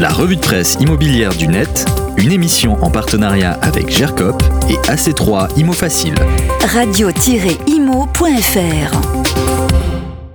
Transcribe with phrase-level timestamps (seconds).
[0.00, 1.84] La revue de presse immobilière du net,
[2.16, 6.14] une émission en partenariat avec GERCOP et AC3 Imo Facile.
[6.72, 8.10] Radio-imo.fr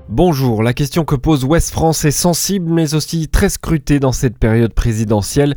[0.07, 4.37] Bonjour, la question que pose Ouest France est sensible mais aussi très scrutée dans cette
[4.37, 5.55] période présidentielle.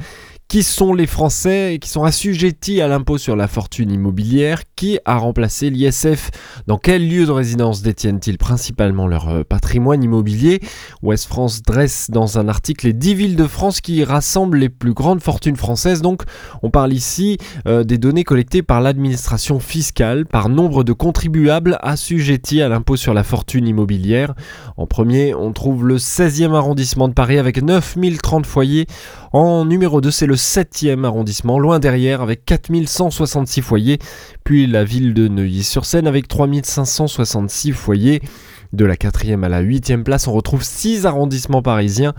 [0.48, 5.18] Qui sont les Français qui sont assujettis à l'impôt sur la fortune immobilière Qui a
[5.18, 6.30] remplacé l'ISF
[6.66, 10.62] Dans quel lieu de résidence détiennent-ils principalement leur euh, patrimoine immobilier?
[11.02, 14.94] Ouest France dresse dans un article les 10 villes de France qui rassemblent les plus
[14.94, 16.00] grandes fortunes françaises.
[16.00, 16.22] Donc
[16.62, 17.36] on parle ici
[17.66, 23.12] euh, des données collectées par l'administration fiscale par nombre de contribuables assujettis à l'impôt sur
[23.12, 24.32] la fortune immobilière.
[24.78, 28.86] En premier, on trouve le 16e arrondissement de Paris avec 9030 foyers.
[29.34, 33.98] En numéro 2, c'est le 7e arrondissement, loin derrière, avec 4166 foyers.
[34.44, 38.22] Puis la ville de Neuilly-sur-Seine avec 3566 foyers.
[38.74, 42.12] De la 4e à la 8e place, on retrouve 6 arrondissements parisiens.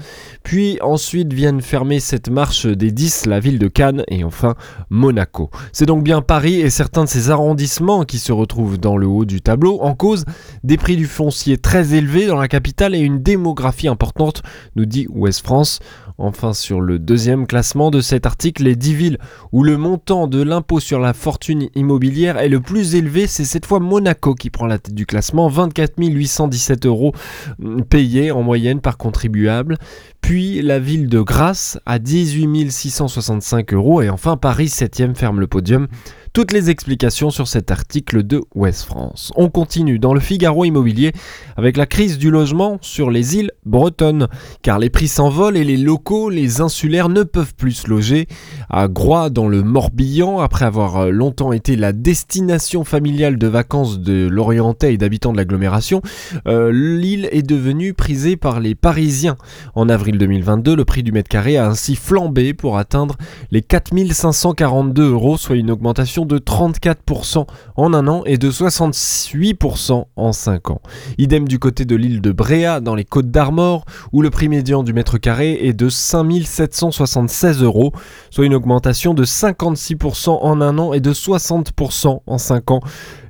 [0.44, 4.55] Puis ensuite viennent fermer cette marche des 10, la ville de Cannes et enfin
[4.89, 5.52] Monaco.
[5.73, 9.25] C'est donc bien Paris et certains de ces arrondissements qui se retrouvent dans le haut
[9.25, 10.25] du tableau en cause
[10.64, 14.42] des prix du foncier très élevés dans la capitale et une démographie importante,
[14.75, 15.80] nous dit Ouest France.
[16.22, 19.17] Enfin, sur le deuxième classement de cet article, les 10 villes
[19.53, 23.66] où le montant de l'impôt sur la fortune immobilière est le plus élevé, c'est cette
[23.66, 25.97] fois Monaco qui prend la tête du classement, 24
[26.40, 27.14] 817 euros
[27.59, 29.78] mm, payés en moyenne par contribuable.
[30.22, 35.48] Puis la ville de Grasse à 18 665 euros et enfin Paris 7e ferme le
[35.48, 35.88] podium
[36.33, 39.31] toutes les explications sur cet article de Ouest France.
[39.35, 41.11] On continue dans le Figaro immobilier
[41.58, 44.27] avec la crise du logement sur les îles bretonnes,
[44.61, 48.27] car les prix s'envolent et les locaux, les insulaires ne peuvent plus se loger.
[48.69, 54.27] À Groix, dans le Morbihan, après avoir longtemps été la destination familiale de vacances de
[54.27, 56.02] l'Orientais et d'habitants de l'agglomération,
[56.47, 59.38] euh, l'île est devenue prisée par les Parisiens.
[59.75, 63.16] En avril 2022, le prix du mètre carré a ainsi flambé pour atteindre
[63.52, 70.32] les 4542 euros, soit une augmentation de 34% en un an et de 68% en
[70.32, 70.82] 5 ans.
[71.17, 74.83] Idem du côté de l'île de Bréa dans les Côtes d'Armor où le prix médian
[74.83, 77.92] du mètre carré est de 5776 euros,
[78.30, 82.82] soit une augmentation de 56% en un an et de 60% en 5 ans.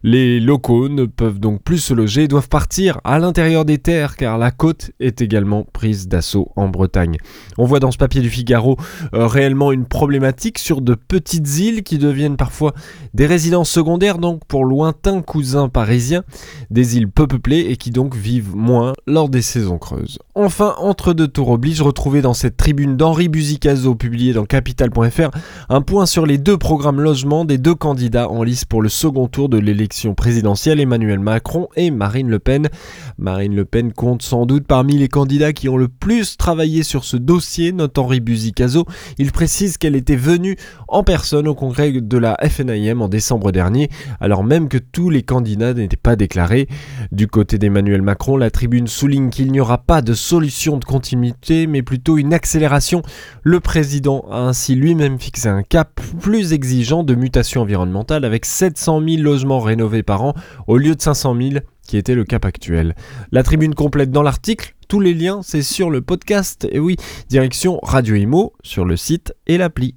[0.04, 4.16] Les locaux ne peuvent donc plus se loger et doivent partir à l'intérieur des terres
[4.16, 7.18] car la côte est également prise d'assaut en Bretagne.
[7.58, 8.78] On voit dans ce papier du Figaro
[9.14, 12.74] euh, réellement une problématique sur de petites îles qui deviennent parfois
[13.14, 16.24] des résidences secondaires donc pour lointains cousins parisiens,
[16.70, 20.20] des îles peu peuplées et qui donc vivent moins lors des saisons creuses.
[20.34, 25.30] Enfin, entre deux tours oblige, retrouver dans cette tribune d'Henri Buzicazo publiée dans capital.fr
[25.68, 29.28] un point sur les deux programmes logement des deux candidats en lice pour le second
[29.28, 32.70] tour de l'élection présidentielle, Emmanuel Macron et Marine Le Pen.
[33.18, 37.04] Marine Le Pen compte sans doute parmi les candidats qui ont le plus travaillé sur
[37.04, 38.86] ce dossier, note Henri Buzicazo.
[39.18, 40.58] Il précise qu'elle était venue
[40.88, 43.90] en personne au congrès de la FNIM en décembre dernier,
[44.20, 46.68] alors même que tous les candidats n'étaient pas déclarés.
[47.12, 51.68] Du côté d'Emmanuel Macron, la tribune souligne qu'il n'y aura pas de solution de continuité,
[51.68, 53.02] mais plutôt une accélération.
[53.44, 59.02] Le président a ainsi lui-même fixé un cap plus exigeant de mutation environnementale avec 700
[59.08, 60.34] 000 logements rénovés par an
[60.68, 61.50] au lieu de 500 000
[61.88, 62.96] qui était le cap actuel.
[63.32, 66.98] La tribune complète dans l'article, tous les liens c'est sur le podcast et oui,
[67.30, 69.96] direction Radio Imo sur le site et l'appli.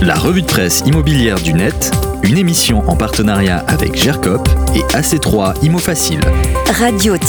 [0.00, 5.62] La revue de presse immobilière du net, une émission en partenariat avec GERCOP et AC3
[5.62, 6.20] Imo Facile.
[6.66, 7.28] Radio-imo.fr